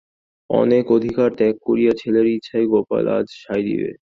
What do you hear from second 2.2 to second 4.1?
ইচ্ছায় গোপাল আজ সায় দিবে।